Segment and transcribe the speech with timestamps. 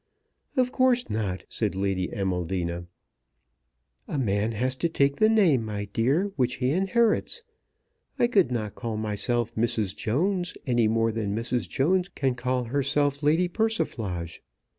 [0.57, 2.87] "Of course not," said Lady Amaldina.
[4.07, 7.43] "A man has to take the name, my dear, which he inherits.
[8.17, 9.95] I could not call myself Mrs.
[9.95, 11.69] Jones any more than Mrs.
[11.69, 14.41] Jones can call herself Lady Persiflage.